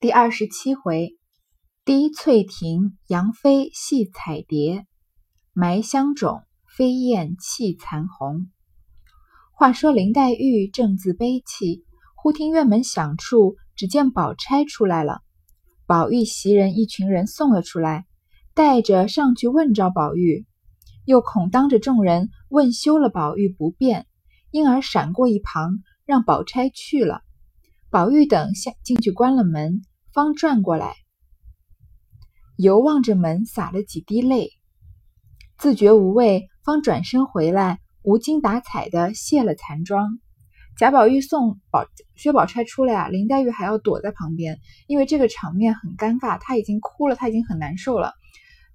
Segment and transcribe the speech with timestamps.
[0.00, 1.18] 第二十七回，
[1.84, 4.86] 滴翠亭杨妃戏彩蝶，
[5.52, 6.40] 埋香冢
[6.74, 8.48] 飞燕泣残红。
[9.52, 11.84] 话说林黛玉正自悲泣，
[12.16, 15.20] 忽听院门响处，只见宝钗出来了。
[15.84, 18.06] 宝玉袭人一群人送了出来，
[18.54, 20.46] 带着上去问着宝玉，
[21.04, 24.06] 又恐当着众人问休了宝玉不便，
[24.50, 27.20] 因而闪过一旁，让宝钗去了。
[27.90, 29.82] 宝玉等下进去关了门。
[30.12, 30.94] 方转过来，
[32.56, 34.50] 犹望着门，洒了几滴泪，
[35.56, 40.18] 自觉无味，方转身回来，无精打采的卸了残妆。
[40.76, 41.84] 贾宝玉送宝
[42.16, 48.12] 薛宝钗出来啊，林黛玉还要躲在旁边，因为这个场面很尴尬，她已经哭了，她已经很难受了。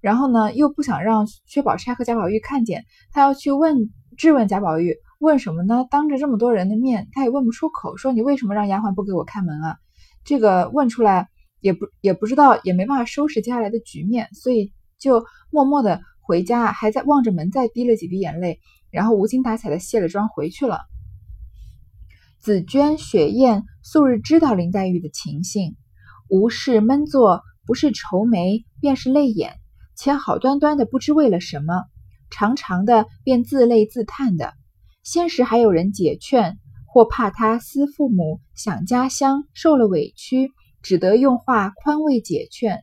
[0.00, 5.84] 然后呢，又不想让薛宝钗和贾宝玉看见，她要去问质问贾宝玉，问什么呢？
[5.90, 9.76] 当着这么多人的面，她也问不出口，说你为什么让丫鬟不给我开门啊？
[10.26, 11.28] 这个问出来
[11.60, 20.80] 也不也不知道，也没办法收拾接下来的局面，所以就默默的回家，还在望着门再滴了几滴眼泪，然后无精打采的卸了妆回去了。
[22.40, 25.76] 紫鹃、雪雁素日知道林黛玉的情性，
[26.28, 29.54] 无事闷坐，不是愁眉便是泪眼，
[29.96, 31.84] 且好端端的不知为了什么，
[32.30, 34.54] 长长的便自泪自叹的。
[35.04, 36.58] 先时还有人解劝。
[36.96, 42.82] 或怕他思父母想家乡受了委屈，只得用话宽慰解劝。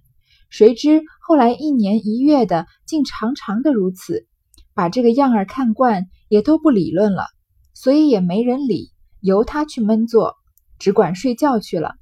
[0.51, 4.27] 谁知后来一年一月的，竟常常的如此，
[4.75, 7.25] 把这个样儿看惯，也都不理论了，
[7.73, 10.35] 所以也没人理，由他去闷坐，
[10.77, 11.95] 只管睡觉去了。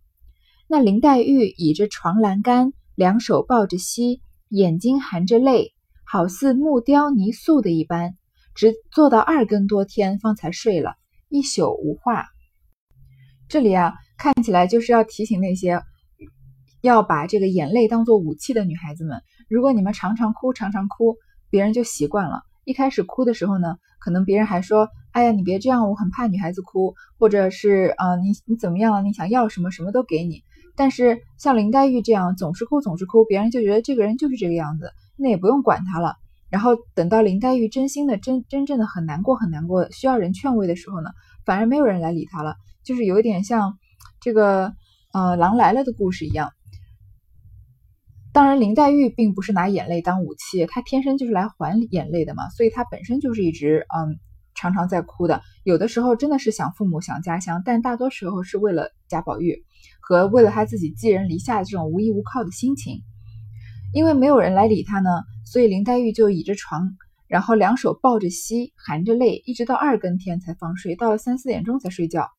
[0.67, 5.73] 那林黛玉倚着床栏杆，两手抱着膝，眼睛含着泪，
[6.03, 8.17] 好似木雕泥塑的一般，
[8.53, 10.95] 直坐到二更多天，方才睡了。
[11.31, 12.25] 一宿无话。
[13.47, 15.81] 这里啊，看起来就是要提醒那些
[16.81, 19.21] 要把这个眼泪当做武器的女孩子们。
[19.49, 21.15] 如果你们常常哭，常常哭，
[21.49, 22.41] 别人就习惯了。
[22.65, 29.01] 一开始哭的时候呢，可能别人还说：“哎呀，你别这样，我很怕女孩子哭。”或者是啊，你你怎么样了？
[29.01, 30.43] 你想要什么，什么都给你。
[30.75, 36.17] 但是像林黛玉这样总是哭，总是哭，别人就觉得这个人就是这个样子，那也不用管她了。
[36.51, 41.09] 然后等到林黛玉真心的、真真正的很难过、很难过，需要人劝慰的时候呢，
[41.45, 43.79] 反而没有人来理她了，就是有一点像
[44.19, 44.73] 这个
[45.13, 46.51] 呃狼来了的故事一样。
[48.33, 54.19] 当然，林黛玉并不是拿眼泪当武器，她天生就是来还眼泪的嘛，所以她本身就是一直嗯
[54.53, 55.41] 常常在哭的。
[55.63, 59.63] 有的时候真的是想父母、想家乡，但大多时候是为了贾宝玉
[60.01, 63.01] 和为了他自己寄人篱下的这种无依无靠的心情。
[63.93, 65.09] 因为没有人来理她呢，
[65.45, 66.95] 所以林黛玉就倚着床，
[67.27, 70.95] 然后两手抱着膝，含着泪，一直到二更天才放睡。
[70.95, 72.29] 到了三四点钟才睡觉。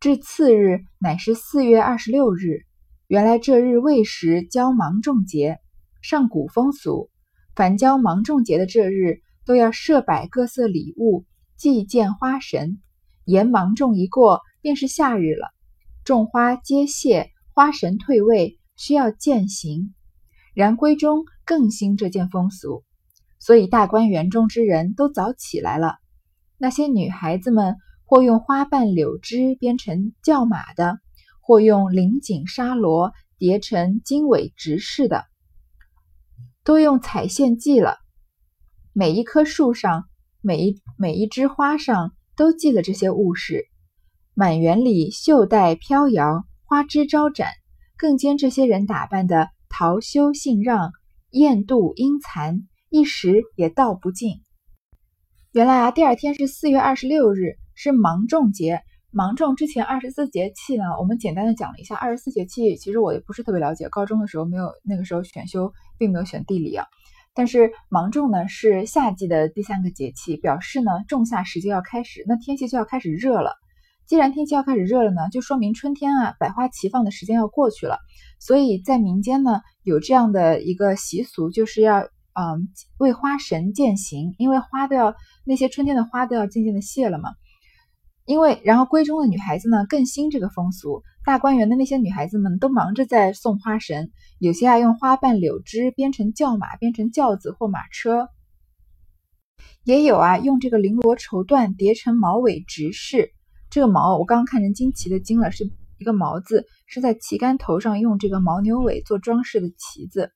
[0.00, 2.60] 至次日乃是四月二十六日，
[3.08, 5.58] 原来这日未时交芒种节，
[6.00, 7.10] 上古风俗，
[7.56, 11.24] 凡交芒种节的这日，都要设摆各色礼物，
[11.56, 12.78] 祭见花神。
[13.24, 15.50] 言芒种一过，便是夏日了，
[16.04, 19.94] 种花皆谢，花神退位，需要践行。
[20.58, 22.82] 然闺中更兴这件风俗，
[23.38, 25.98] 所以大观园中之人都早起来了。
[26.56, 30.98] 那些女孩子们，或用花瓣柳枝编成轿马的，
[31.40, 35.26] 或用绫锦纱罗叠成经纬直式的，
[36.64, 37.98] 都用彩线系了。
[38.92, 40.06] 每一棵树上，
[40.40, 43.68] 每一每一枝花上，都系了这些物事。
[44.34, 47.46] 满园里绣带飘摇，花枝招展，
[47.96, 49.50] 更兼这些人打扮的。
[49.68, 50.92] 桃羞杏让，
[51.30, 54.40] 艳妒阴残，一时也道不尽。
[55.52, 58.82] 原来啊，第二天是四月二十六日，是芒种节。
[59.10, 61.96] 芒种之前二十四节气呢，我们简单的讲了一下。
[61.96, 66.86] 二十四节气其实我也不是特别了解，高中的时候没有，那个时候选修并没有选地理啊。
[67.34, 73.54] 但是芒种呢是夏季的第三个节气，表示呢仲夏时节要开始，那天气就要开始热了。
[74.08, 77.98] 既然天气要开始热了呢，就说明春天啊，百花齐放的时间要过去了。
[78.40, 82.00] 所以在民间呢，有这样的一个习俗，就是要
[82.32, 85.14] 嗯为花神践行，因为花都要
[85.44, 87.28] 那些春天的花都要渐渐的谢了嘛。
[88.24, 98.30] 因为然后闺中的女孩子呢更兴这个风俗，大观园的那些女孩子们都忙着在送花神，有些啊用花瓣柳枝编成轿马，编成轿子或马车，
[99.84, 103.34] 也有啊用这个绫罗绸缎叠成毛尾直饰。
[103.78, 110.32] 这个毛我刚刚看成金旗的金了，是一个毛字，是在旗杆头上用这个牦牛尾做装饰的旗子。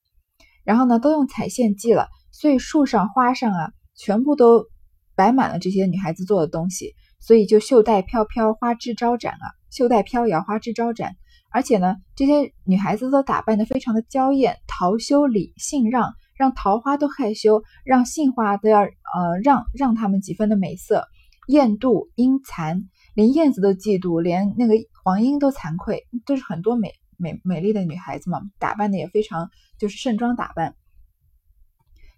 [0.63, 4.63] 然后呢，都用彩线系了，所以树上花上啊，全部都
[5.13, 11.11] 摆满了这些女孩子做的东西，所以就袖带飘飘，花枝招展啊，袖带飘摇，花枝招展。
[11.51, 18.89] 而且呢，这些女孩子都打扮得非常的娇艳，桃羞礼杏让，让桃花都害羞，让杏花都要呃
[19.43, 21.05] 让让他们几分的美色。
[21.45, 24.73] 艳妒阴残，连燕子都嫉妒，连那个
[25.03, 30.75] 黄莺都惭愧，都是很多美美美丽的女孩子嘛，打扮的也非常就是盛装打扮。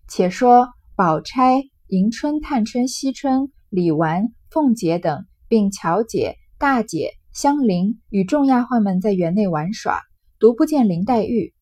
[0.08, 10.02] 且说宝钗、迎春、探春、惜春、李纨、凤姐等，并巧姐、大姐、香菱与众丫鬟们在园内玩耍，
[10.40, 11.54] 独不见林黛玉。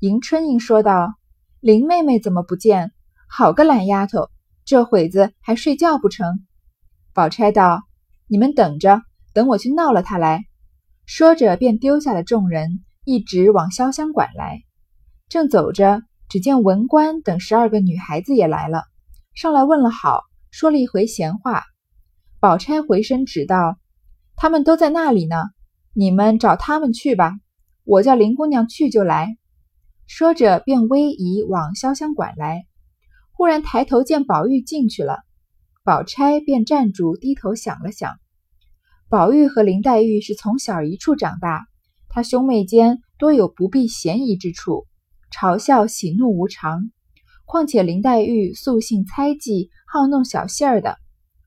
[0.00, 1.14] 迎春应说道
[1.60, 2.90] ：“林妹妹怎么不见？
[3.28, 4.30] 好个懒丫头，
[4.64, 6.44] 这会子还睡觉不成？”
[7.14, 7.82] 宝钗道
[8.32, 9.02] ：“你们等着，
[9.34, 10.46] 等我去闹了他来。”
[11.04, 14.62] 说着便丢下了众人，一直往潇湘馆来。
[15.28, 16.00] 正走着。
[16.28, 18.84] 只见文官等十二个女孩子也来了，
[19.34, 21.62] 上来问了好，说了一回闲话。
[22.40, 23.76] 宝钗回身指道
[24.34, 25.36] ：“他们都在那里呢，
[25.92, 27.34] 你们找他们去吧，
[27.84, 29.36] 我叫林姑娘去就来。”
[30.08, 32.64] 说着便微移往潇湘馆来。
[33.32, 35.18] 忽然抬头见宝玉进去了，
[35.84, 38.14] 宝钗便站住，低头想了想。
[39.12, 41.66] 宝玉和林黛玉是从小一处长大，
[42.08, 44.86] 他兄妹间多有不避嫌疑之处。
[45.30, 46.90] 嘲笑喜怒无常，
[47.44, 50.96] 况且林黛玉素性猜忌，好弄小性儿的，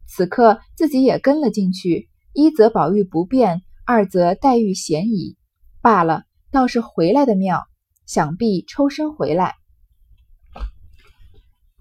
[0.06, 5.36] 此刻自己也跟了进去，一则宝玉不便，二则黛玉嫌疑。
[5.82, 7.64] 罢了，倒是回来的妙，
[8.06, 9.56] 想必抽身回来。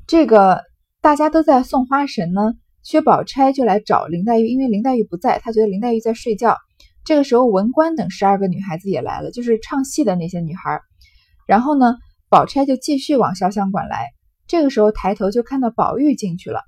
[0.07, 0.63] 这个
[1.03, 2.55] 大家都在送花神呢，
[2.85, 6.57] 薛宝钗就来找林黛玉，因为林黛玉不在，她觉得林黛玉在睡觉。
[7.05, 10.81] 这个时候，文官等十二个女孩子也来了，就是唱戏的那些女孩。
[11.47, 11.97] 然后呢，
[12.29, 14.07] 宝钗就继续往潇湘馆来。
[14.47, 16.61] 这个时候抬头就看到宝玉进去了。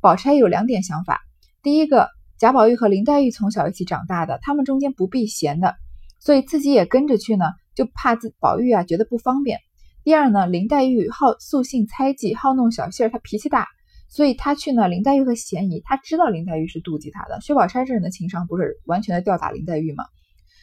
[0.00, 1.20] 宝钗有两点想法：
[1.62, 2.08] 第一个，
[2.38, 5.74] 贾宝玉和林黛玉从小一起长大的，他们中间不避嫌的，
[6.20, 9.58] 所以自己也跟着去呢，就怕自宝玉啊觉得不方便。
[10.04, 13.68] 第二呢，林黛玉好素性猜忌，好弄小性儿，她脾气大，
[14.14, 15.80] 所以她去呢，林黛玉和嫌疑。
[15.80, 17.40] 她知道林黛玉是妒忌她的。
[17.40, 20.04] 薛宝钗这人的情商不是完全的吊打林黛玉吗？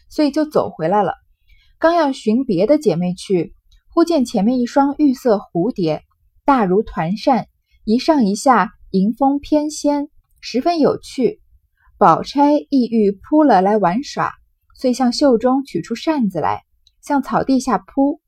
[0.09, 1.13] 所以就走回来了。
[1.79, 3.55] 刚要寻别的姐妹去。
[3.91, 6.03] 忽见前面一双玉色蝴蝶，
[6.45, 7.47] 大如团扇，
[7.83, 10.09] 一上一下，迎风翩跹，
[10.39, 11.41] 十分有趣。
[11.97, 14.31] 宝钗意欲扑了来玩耍，
[14.75, 16.61] 遂向袖中取出扇子来，
[17.01, 18.21] 向草地下扑。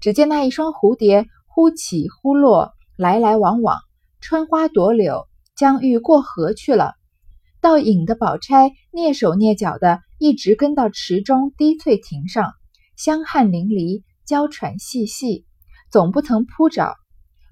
[0.00, 3.78] 只见那一双蝴蝶忽起忽落，来来往往，
[4.20, 5.26] 穿花朵柳，
[5.56, 6.94] 将欲过河去了。
[7.60, 12.52] 倒引得宝钗蹑手蹑脚的，一直跟到池中滴翠亭上，
[12.96, 14.02] 香汗淋漓。
[14.26, 15.44] 娇喘细细，
[15.90, 16.94] 总不曾扑着。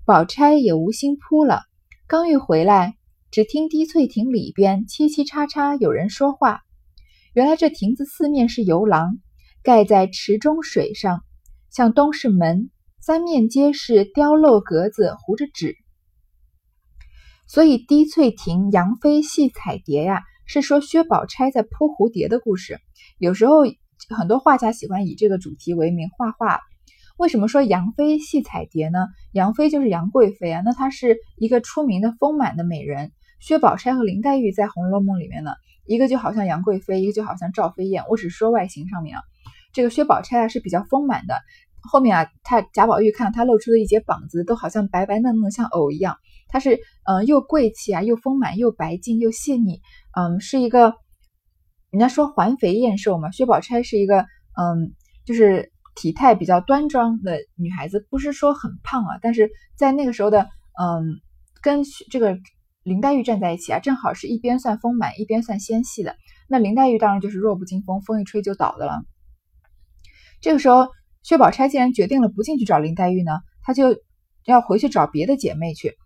[0.07, 1.63] 宝钗也无心扑了。
[2.07, 2.95] 刚欲回来，
[3.33, 6.61] 只听滴翠亭里边嘁嘁喳喳有人说话。
[7.35, 9.19] 原来这亭子四面是游廊，
[9.65, 11.25] 盖在池中水上，
[11.69, 15.78] 向东是门，三面皆是雕镂格子糊着纸。
[17.49, 22.79] 所以滴翠亭杨妃戏彩蝶呀，是说薛宝钗在扑蝴蝶的故事。
[23.19, 23.63] 有时候
[24.15, 26.61] 很多画家喜欢以这个主题为名画画。
[27.17, 29.09] 为什么说杨妃戏彩蝶呢？
[29.33, 33.13] 杨妃就是杨贵妃啊，那她是一个出名的丰满的美人。
[33.41, 35.53] 薛宝钗和林黛玉在《红楼梦》里面呢，
[35.87, 38.05] 一个就好像杨贵妃，一个就好像赵飞燕。
[38.11, 39.23] 我只说外形上面啊，
[39.73, 41.41] 这个薛宝钗啊是比较丰满的。
[41.91, 46.19] 后面啊，她贾宝玉看到她露出的一截膀子，都好像白白嫩嫩，像藕一样。
[46.49, 49.81] 她是嗯，又贵气啊，又丰满，又白净，又细腻。
[50.17, 50.95] 嗯，是一个
[51.91, 54.23] 人家说环肥燕瘦嘛，薛宝钗是一个
[54.57, 55.71] 嗯，就是。
[56.01, 60.43] 体态比较端庄的女孩子，不是说很胖啊，但是在那个时候的，
[60.81, 61.19] 嗯，
[61.61, 62.39] 跟这个
[62.85, 66.15] 林黛玉站在一起啊，正好是一边算丰满，一边算纤细的。
[66.49, 69.03] 那林黛玉当然就是弱不禁风，风一吹就倒的了。
[70.41, 70.87] 这个时候，
[71.25, 73.33] 薛宝钗既然决定了不进去找林黛玉呢，
[73.65, 74.01] 她就
[74.45, 75.97] 要回去找别的姐妹去。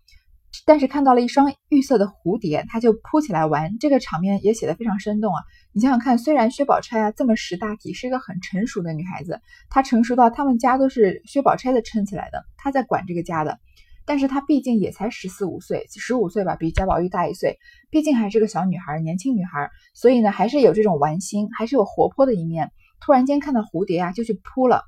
[0.65, 3.77] 但是看到了一双玉色的蝴蝶，她就扑起来玩。
[3.79, 5.41] 这个场面也写的非常生动啊！
[5.73, 13.59] 你想想看，虽然薛宝钗啊这么识大体，是一个很成熟的女孩子，她成熟到他们家都是薛宝钗的撑起来的，她在管这个家的。
[14.05, 17.57] 但是她毕竟也才十四五岁，十五岁吧，比贾宝玉大一岁，
[17.89, 22.71] 毕竟还是个小女孩，年轻女孩，所以呢，还是有这种玩心，还是有活泼的一面。
[23.01, 24.83] 突然间看到蝴蝶啊，就去扑了，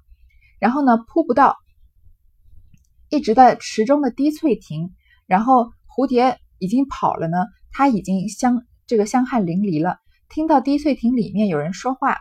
[0.60, 1.58] 然后呢，扑不到，
[3.10, 4.94] 一直在池中的滴翠亭。
[5.28, 7.38] 然后蝴蝶已经跑了呢，
[7.72, 9.98] 它已经香这个香汗淋漓了。
[10.30, 12.18] 听到滴翠亭里面有人说话，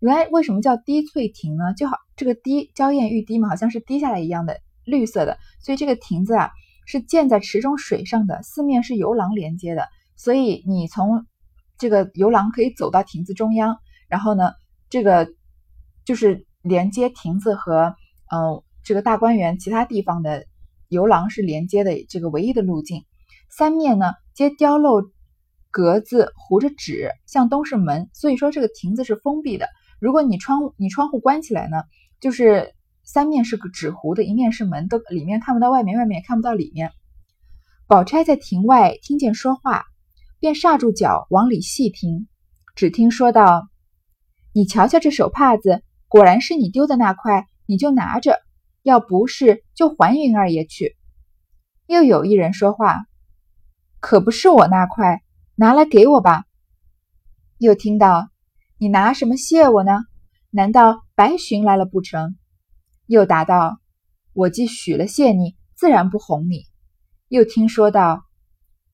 [0.00, 1.74] 原来为什么叫滴翠亭呢？
[1.74, 6.50] 就好这个滴娇艳欲滴嘛，好像是滴下来一样的绿色的，所以这个亭子啊
[6.86, 11.26] 是建在池中水上的，四面是游廊连接的，所以你从
[11.78, 13.76] 这个游廊可以走到亭子中央，
[14.08, 14.52] 然后呢，
[14.88, 15.28] 这个
[16.04, 17.94] 就是连接亭子和
[18.30, 20.46] 嗯这个大观园其他地方的
[20.94, 23.04] 游廊是连接的这个唯一的路径。
[23.50, 25.10] 三面呢皆雕镂
[25.70, 29.66] 格子糊着纸，向东是门，所以说这个亭子是封闭的。
[30.00, 31.82] 如果你窗你窗户关起来呢，
[32.20, 32.74] 就是
[33.04, 36.90] 三面是个纸糊的，一面是门，都里面看不到外面，外面也看不到里面。
[37.86, 39.84] 宝钗在亭外听见说话，
[40.40, 42.28] 便刹住脚往里细听，
[42.74, 43.68] 只听说道
[44.54, 48.32] ：“你瞧瞧这手帕子，果然是你丢的那块，你就拿着；
[48.84, 50.96] 要不是，就还云二爷去。”
[51.88, 53.06] 又有一人说话
[53.98, 55.20] ：“可不是我那块。”
[55.56, 56.46] 拿来给我吧。
[57.58, 58.28] 又听到
[58.76, 60.00] 你拿什么谢我呢？
[60.50, 62.36] 难道白寻来了不成？
[63.06, 63.78] 又答道：
[64.32, 66.64] 我既许了谢你，自然不哄你。
[67.28, 68.24] 又听说道：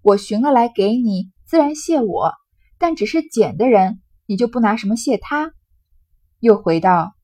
[0.03, 2.35] 我寻了来给你，自然谢我，
[2.77, 5.55] 但只是捡的人，你就不拿什么谢他？
[6.41, 7.15] 又回道：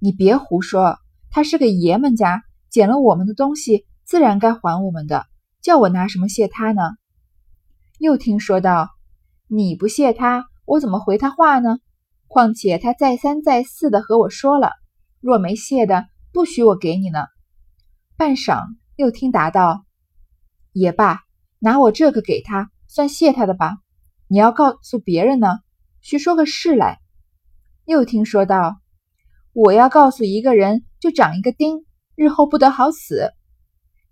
[0.00, 0.98] 你别胡说，
[1.34, 5.24] 他是个爷们家，捡了我们的东西，自然该还我们的，
[5.62, 6.82] 叫我拿什么谢他呢？
[7.98, 8.90] 又听说道
[9.48, 11.78] ：“你不谢他，我怎么回他话呢？
[12.28, 14.72] 况且他再三再四的和我说了，
[15.20, 17.20] 若没谢的，不许我给你呢。”
[18.18, 18.62] 半晌，
[18.96, 19.86] 又听答道
[20.72, 21.20] ：“也罢，
[21.60, 23.78] 拿我这个给他，算谢他的吧。
[24.28, 25.60] 你要告诉别人呢，
[26.02, 26.98] 须说个事来。”
[27.86, 28.76] 又听说道
[29.54, 33.32] ：“我要告诉一个人，就长一个钉，日后不得好死。”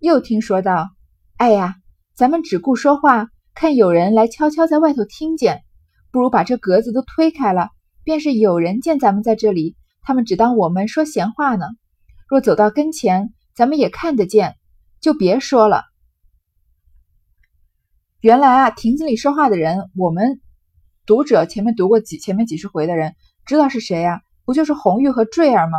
[0.01, 0.91] 又听说道
[1.39, 1.77] ：“哎呀，
[2.15, 5.63] 咱们只顾说话。”看有人来悄悄在外头听见，
[6.11, 7.69] 不如把这格子都推开了。
[8.05, 11.67] 便是有人见咱们在这里，他们只当我们说闲话呢。
[12.27, 14.57] 若走到跟前，咱们也看得见，
[15.01, 15.83] 就别说了。
[18.21, 20.41] 原来啊，亭子里说话的人，我们
[21.05, 24.23] 读者前面读过几前面几十回的人知道是谁呀？
[24.47, 25.79] 不就是红玉和坠儿吗？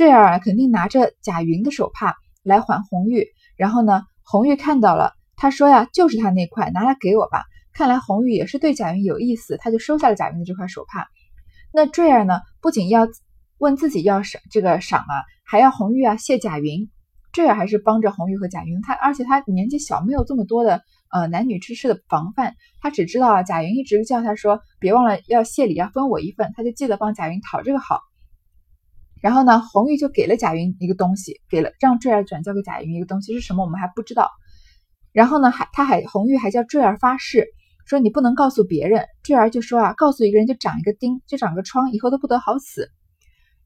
[0.00, 5.12] 坠儿肯定拿着贾云的手帕来还红玉，然后呢，红玉看到了。
[5.36, 7.44] 他说呀，就是他那块，拿来给我吧。
[7.74, 11.06] 看来红玉也是对贾云有意思，他就收下了贾云的这块手帕。
[11.70, 13.06] 那坠儿呢，不仅要
[13.58, 15.12] 问自己要赏这个赏啊，
[15.44, 16.88] 还要红玉啊谢贾云。
[17.30, 20.80] 坠儿还是帮着红玉和贾云，他而且他年纪小，没有这么多的
[21.12, 28.00] 呃男女之事的防范，他只知道啊贾云一直叫他说别忘了要谢礼，要分我一份，他就记得帮贾云讨这个好。
[29.20, 34.30] 然后呢，红玉就给了贾云一个东西，给了让坠儿转交给贾云一个东西是什么，我们还不知道。
[35.12, 37.46] 然后呢，还他还红玉还叫坠儿发誓，
[37.84, 39.06] 说你不能告诉别人。
[39.22, 42.88] 坠儿就说啊，告诉一个人就长一个钉，就长个疮，以后都不得好死。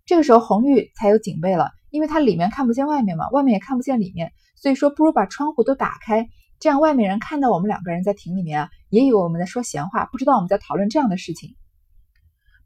[0.07, 11.55] 这个时候红玉才有警备了，因为他里面看不见外面嘛，外面也看不见里面，所以说不如把窗户都打开，这样外面人看到我们两个人在亭里面啊，也以为我们在说闲话，不知道我们在讨论这样的事情。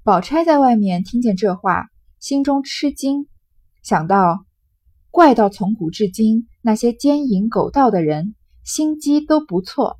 [0.02, 1.86] 宝钗在外面听见这话，
[2.20, 3.28] 心中吃惊，
[3.82, 4.44] 想到
[5.10, 8.34] 怪到从古至今那些奸淫狗盗的人。
[8.64, 9.98] 心机都不错，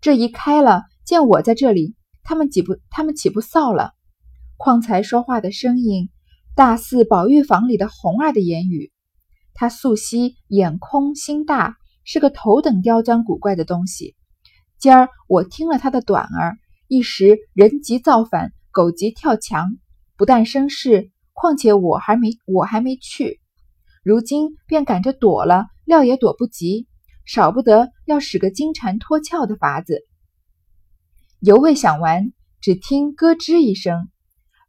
[0.00, 1.94] 这一开了，见我在这里，
[2.24, 3.92] 他们岂不他们岂不臊了？
[4.56, 6.10] 况才说话的声音，
[6.56, 8.90] 大似宝玉房里的红儿的言语。
[9.54, 14.16] 他素昔眼空心大，是个头等刁钻古怪的东西。
[14.80, 16.58] 今儿我听了他的短儿，
[16.88, 19.76] 一时人急造反，狗急跳墙，
[20.16, 23.38] 不但生事，况且我还没我还没去，
[24.02, 26.88] 如今便赶着躲了，料也躲不及。
[27.24, 30.00] 少不得要使个金蝉脱壳的法子，
[31.40, 34.08] 犹未想完，只听咯吱一声，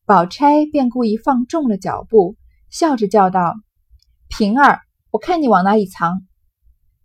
[0.05, 2.35] 宝钗便故意放重了脚步，
[2.69, 3.55] 笑着叫道
[4.27, 6.21] ：“平儿，我看你往哪里藏？”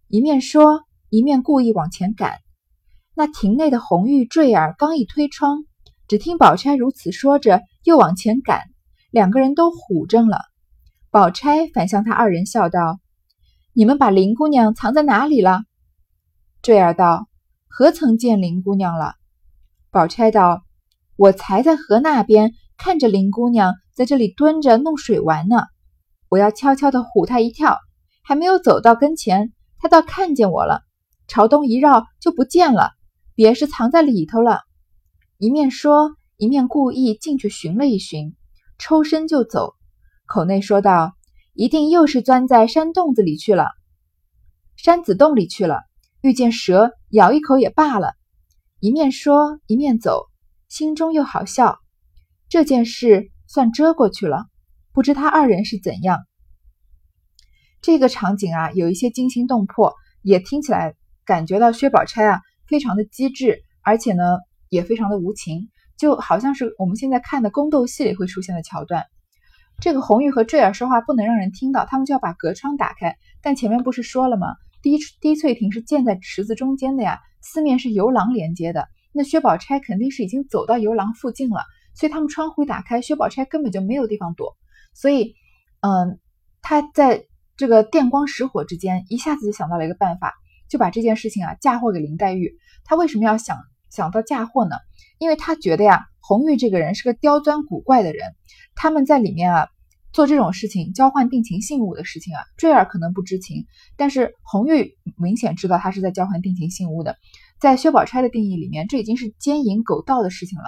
[0.09, 2.39] 一面说，一面故意往前赶。
[3.15, 5.65] 那亭内的红玉、坠儿刚一推窗，
[6.09, 8.65] 只听宝钗如此说着，又往前赶，
[9.15, 10.41] 两个人都唬怔了。
[11.09, 12.99] 宝钗反向他二人笑道。
[13.73, 15.63] 你们把林姑娘藏在哪里了？
[16.63, 17.29] 坠儿道
[17.71, 19.15] ：“何曾见林姑娘了？”
[19.93, 20.65] 宝钗道
[21.15, 25.63] ：“我才在河那边看着林姑娘在这里蹲着弄水玩呢。
[26.29, 27.79] 我要悄悄的唬她一跳，
[28.25, 30.83] 还没有走到跟前，她倒看见我了，
[31.29, 32.91] 朝东一绕就不见了，
[33.37, 34.63] 别是藏在里头了。”
[35.39, 38.35] 一面说，一面故意进去寻了一寻，
[38.87, 39.77] 抽身就走，
[40.27, 41.15] 口内说道。
[41.55, 43.69] 一定又是钻在山洞子里去了，
[44.77, 45.85] 山子洞里去了，
[46.21, 48.13] 遇见蛇咬一口也罢了。
[48.81, 50.27] 一面说一面走，
[50.69, 51.79] 心中又好笑。
[52.51, 54.47] 这件事算遮过去了，
[54.93, 56.19] 不知他二人是怎样。
[57.81, 69.05] 这个场景啊，有一些惊心动魄，也听起来感觉到薛宝钗啊非常的机智，而且呢也非常的无情，就好像是我们现在看的宫斗戏里会出现的桥段。
[69.81, 73.17] 这个红玉和坠儿说话不能让人听到，他们就要把隔窗打开。
[73.43, 74.55] 但前面不是说了吗？
[74.83, 78.87] 滴滴翠亭是建在池子中间的呀，四面是游廊连接的。
[79.13, 81.63] 那薛宝钗肯定是已经走到游廊附近了，
[81.95, 84.57] 所以他们窗户一打开，薛宝钗根本就没有地方躲。
[84.93, 85.35] 所以，
[85.81, 86.19] 嗯，
[86.63, 87.25] 他在
[87.57, 90.35] 这个电光石火之间，一下子就想到了一个办法，
[90.69, 92.57] 就把这件事情啊嫁祸给林黛玉。
[92.85, 93.57] 他为什么要想
[93.95, 94.77] 想到嫁祸呢？
[95.19, 98.35] 因为他觉得呀，红玉这个人是个刁钻古怪的人，
[98.75, 99.69] 他们在里面啊。
[100.13, 107.17] 做这种事情，交换定情信物的事情啊，坠儿可能不知情，但是红玉明显知道他是在交换定情信物的。
[107.59, 110.67] 在薛宝钗的定义里面，这已经是奸淫狗盗的事情了。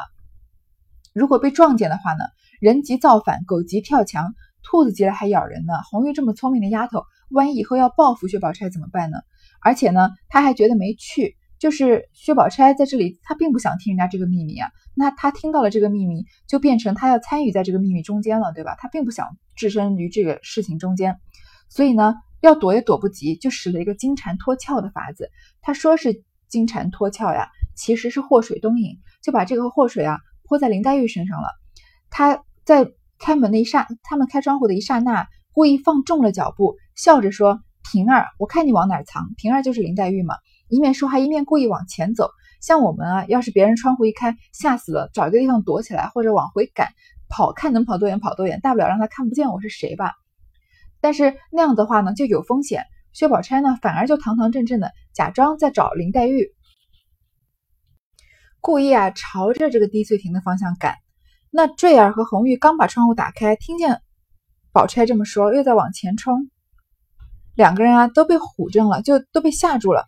[1.14, 2.24] 如果被撞见的话呢，
[2.60, 5.74] 人急造反，狗急跳墙，兔子急了还咬人呢。
[5.92, 9.18] 红玉这么聪明的丫头，万一以后要报复薛宝钗怎么办呢？
[9.62, 11.35] 而且呢，她还觉得没趣。
[11.58, 14.70] 就是薛宝钗在这里，她并不想听人家这个秘密啊。
[14.94, 18.76] 那她听到了这个秘密，就变成她要参与在这个秘密中间了，对吧？
[18.78, 21.18] 她并不想置身于这个事情中间，
[21.68, 25.30] 所以呢，要躲也躲不及，就使了一个金蝉脱壳的法子。
[25.62, 31.48] 他说是金蝉脱壳呀，其实是祸水东引，就把这个祸水啊泼在林黛玉身上了。
[32.10, 37.60] 他在开门的一刹，他们开窗户的一刹那，故意放重了脚步，笑着说
[37.90, 40.34] ：“平儿，我看你往哪藏？”平儿就是林黛玉嘛。
[40.68, 42.30] 一面说，还一面故意往前走。
[42.60, 46.88] 像我们啊，要是别人窗户一开，吓死了，找一个地方躲起来，或者往回赶
[47.28, 50.14] 跑，看能跑多远跑多远，大不了让他看不见我是谁吧。
[51.00, 52.84] 但是那样的话呢，就有风险。
[53.12, 56.52] 薛宝钗呢，反而就堂堂正正的假装在找林黛玉，
[58.60, 60.96] 故意啊朝着这个滴翠亭的方向赶。
[61.50, 64.02] 那坠儿和红玉刚把窗户打开，听见
[64.72, 66.50] 宝钗这么说，又在往前冲，
[67.54, 70.06] 两个人啊都被唬正了，就都被吓住了。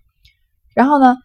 [0.79, 1.17] 然后呢，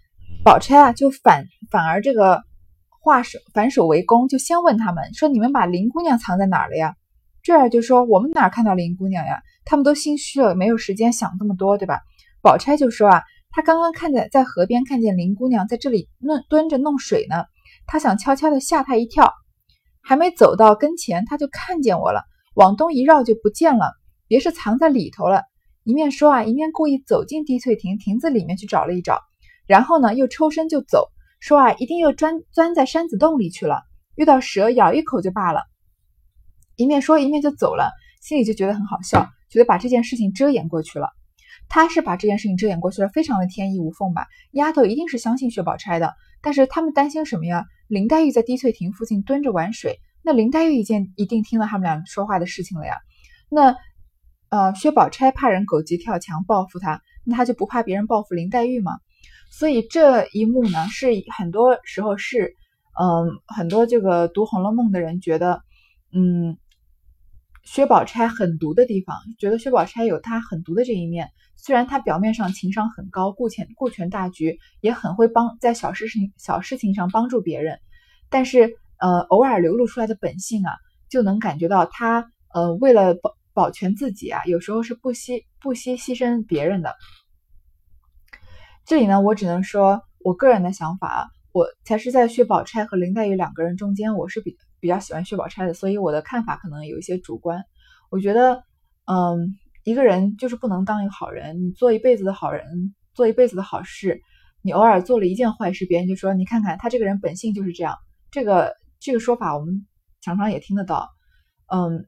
[0.44, 2.42] 宝钗啊就反反而这个
[2.90, 6.96] 化手反手为攻，就先问他们说：“你们把林姑娘藏在哪儿了呀？”
[7.44, 12.00] 坠儿就说：“我们哪看到林姑娘呀？”他们都心虚了，没有时间想这么多，对吧？
[12.42, 17.46] 宝钗就说：“啊，她刚刚看见在河边看见林姑娘在这里弄蹲着弄水呢，
[17.86, 19.32] 她想悄悄的吓她一跳，
[20.02, 22.24] 还没走到跟前，她就看见我了，
[22.56, 23.92] 往东一绕就不见了，
[24.28, 25.44] 别是藏在里头了。”
[25.86, 29.22] 一面说啊，一面故意走进滴翠亭亭子里面去找了一找。
[29.68, 33.84] 然后呢，又抽身就走，说啊，一定又钻钻在山子洞里去了，
[34.16, 35.62] 遇到蛇咬一口就罢了。
[36.76, 41.10] 一面说一面就走了，心里就觉得很好笑，觉得把这件事情遮掩过去了。
[41.70, 44.28] 他是把这件事情遮掩过去了，非常的天衣无缝吧？
[44.52, 47.66] 丫头一定是相信薛宝钗的，但是他们担心什么呀？
[47.88, 52.98] 林黛玉在滴翠亭附近蹲着玩水，那林黛玉一见一定听了他们俩说话的事情了呀。
[53.50, 53.76] 那
[54.50, 58.94] 呃，薛宝钗怕人狗急跳墙报复她，那她就不怕别人报复林黛玉吗？
[59.56, 62.56] 所以这一幕呢，是很多时候是，
[63.00, 65.62] 嗯，很多这个读《红楼梦》的人觉得，
[66.12, 66.58] 嗯，
[67.64, 71.30] 薛宝钗狠毒的地方，觉得薛宝钗有她狠毒的这一面。
[71.56, 77.80] 虽然她表面上情商很高，顾全顾全大局，也很会帮在小事情小事情上帮助别人，
[78.32, 80.74] 但是呃，偶尔流露出来的本性啊，
[81.10, 86.96] 就能感觉到她呃，为了保保全自己啊，有时候是不惜不惜牺牲别人的。
[88.86, 97.64] 这里呢，我只能说我个人的想法，我才是在薛宝钗和林黛玉两个人中间，我是比比较喜欢薛宝钗的，所以我的看法可能有一些主观。
[98.10, 98.62] 我觉得，
[99.06, 104.22] 嗯，一个人就是不能当一个好人，你做一辈子的好人，做一辈子的好事，
[104.62, 107.96] 你偶尔做了一件坏事，别人就说你看看他这个人本性就是这样。
[108.32, 109.88] 这个这个说法我们
[110.20, 111.10] 常常也听得到。
[111.68, 112.06] 嗯，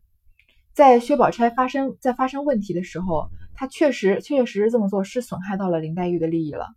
[0.74, 3.30] 在薛宝钗发生在发生问题的时候。
[3.56, 6.68] 他确实确确实实这么做是损害到了林黛玉的利益了，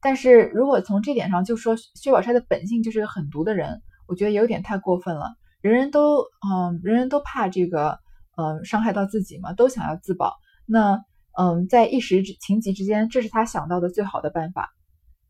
[0.00, 5.34] 但是如果从这点上就说薛宝钗的本性就是个狠毒的人，我觉得有点太过分了。
[5.60, 7.98] 人人都嗯，人人都怕这个
[8.36, 10.34] 嗯伤害到自己嘛，都想要自保。
[10.66, 10.98] 那
[11.38, 14.70] 嗯，在一时情急之间，这是他想到的最好的办法。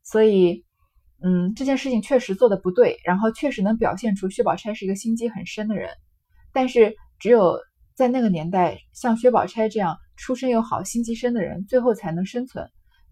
[0.02, 0.64] 所以
[1.22, 5.90] 嗯，这件事情确实做的不对，然后确实能表现出薛宝钗是一个心机很深的人。
[6.52, 7.58] 但是只有
[7.94, 9.96] 在那个年代，像薛宝钗这样。
[10.14, 12.64] 出身又好、心机深的人，最后才能生存，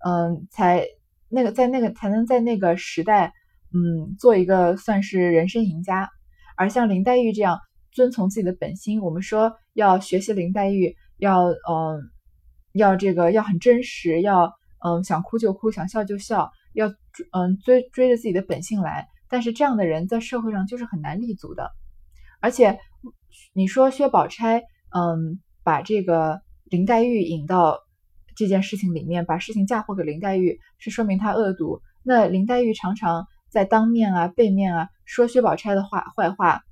[0.07, 0.87] 嗯，才
[1.29, 3.33] 那个在那个才能在那个时代，
[3.75, 6.09] 嗯，做一个算是人生赢家。
[6.57, 7.59] 而像林黛玉这样
[7.91, 12.01] 遵从自己的本心，我们说要学习林黛玉，要嗯，
[12.75, 14.53] 要这个要很真实，要
[14.85, 16.87] 嗯想哭就哭，想笑就笑，要
[17.33, 19.09] 嗯追追着自己的本性来。
[19.29, 21.73] 但是这样的人在社会上就是很难立足的。
[22.41, 22.79] 而且
[23.53, 26.41] 你说薛宝钗，嗯，把这个。
[26.71, 27.81] 林黛玉引到
[28.37, 31.81] 这件事情里面，把事情嫁祸给林黛玉，是说明她恶毒。
[32.05, 36.63] 那林黛玉常常在当面啊、背面啊说薛宝钗的话坏话，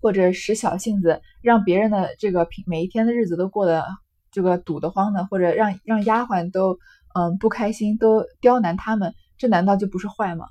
[0.00, 3.86] 或者使小性子，让别人的这个平每一天的日子都过得
[4.32, 6.76] 这个堵得慌的，或者让让丫鬟都
[7.14, 10.46] 嗯不开心，都刁难他们，这难道就不是坏吗？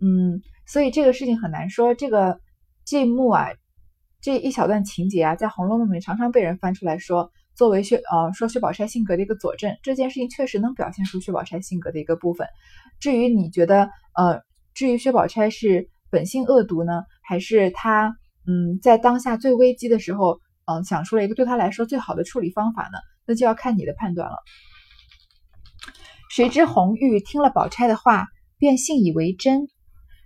[0.00, 1.94] 嗯，所以这个事情很难说。
[1.94, 2.40] 这个
[2.84, 3.46] 这一幕啊，
[4.20, 9.76] 这一小段情节啊，在《红楼梦》里常常被人翻出来说，作为薛呃说薛宝钗性格的一个佐证。
[9.82, 12.48] 这件事情确实能表现出薛宝钗性格的一个部分。
[12.98, 14.40] 至于你觉得呃，
[14.74, 22.98] 至于薛宝钗是本性恶毒呢，还是她嗯在当下最危机的时候，嗯想出了一个对她来说最好的处理方法呢？
[23.24, 24.36] 那就要看你的判断了。
[26.30, 28.26] 谁知红玉听了宝钗的话，
[28.58, 29.68] 便信以为真。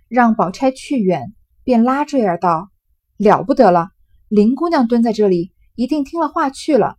[0.09, 2.69] 让宝钗去远，便拉坠儿道
[3.23, 3.89] ：“了不得了，
[4.27, 6.97] 林姑娘蹲在这里，一定听了话去了。”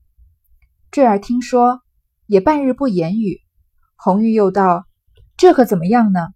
[0.91, 1.83] 坠儿听说，
[2.27, 3.41] 也半日不言语。
[3.95, 4.87] 红玉又道
[5.39, 6.29] ：“这可怎么样呢？”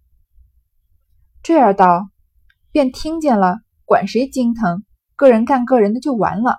[1.43, 2.09] 坠儿道
[2.71, 6.57] ：“便听见了，管谁心疼，个人干个人的就完了。”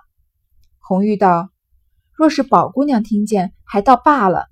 [0.79, 1.49] 红玉道
[2.13, 4.47] ：“若是宝姑娘听见，还倒罢了。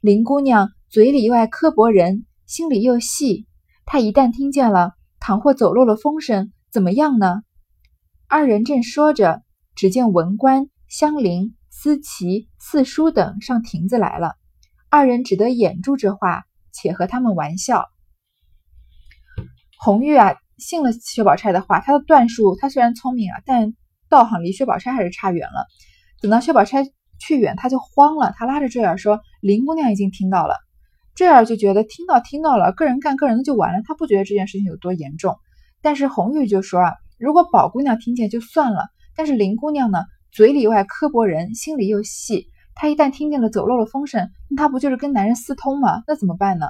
[0.00, 3.46] 林姑娘嘴里又爱刻薄人，心里又细，
[3.84, 4.92] 她一旦听见了。”
[5.26, 7.40] 倘或走漏了风声，怎么样呢？
[8.26, 9.42] 二人正说着，
[9.76, 14.34] 只见文官、香菱、思琪、四叔等上亭子来了。
[14.88, 17.86] 二人只得掩住这话，且和他们玩笑。
[19.78, 21.80] 红玉啊，信了薛宝钗的话。
[21.80, 23.74] 她的段数，她虽然聪明啊，但
[24.08, 25.66] 道行离薛宝钗还是差远了。
[26.22, 26.84] 等到薛宝钗
[27.20, 28.32] 去远，她就慌了。
[28.36, 30.56] 她拉着坠儿说：“林姑娘已经听到了。”
[31.14, 35.36] 坠儿就觉得听到听到了，个人干个人的就完了，她不觉得这件事情有多严重。
[35.82, 38.84] 但是红玉就说啊，如果宝姑娘听见就算了，
[39.16, 46.02] 但是林姑娘呢，嘴里又爱刻薄人，心里又细，她一旦听见了走漏了风声，那她不就是跟男人私通吗？
[46.06, 46.66] 那怎么办呢？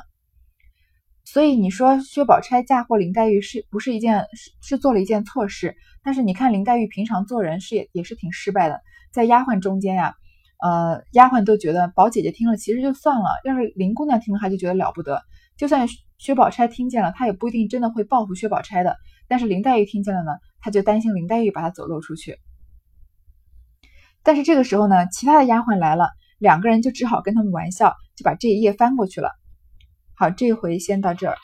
[1.24, 5.74] 所以你说薛宝钗嫁祸林黛玉是不是一件是是做了一件错事？
[6.02, 8.80] 但是你看林黛玉平常做人是也也是挺失败的，
[9.12, 10.14] 在丫鬟中间呀。
[10.62, 15.20] 呃，丫鬟都觉得宝姐姐听了其实就算了，要是林姑娘听了，她就觉得了不得。
[15.58, 15.86] 就算
[16.18, 18.96] 薛宝钗听见了，她也不一定真的会报复薛宝钗的。
[19.28, 22.38] 但是林黛玉听见了呢，她就担心林黛玉把她走漏出去。
[24.22, 26.08] 但是这个时候呢，其他的丫鬟来了，
[26.38, 29.30] 两个人就只好跟他们玩笑，就把这一页翻过去了。
[30.14, 31.36] 好，这回先到这儿。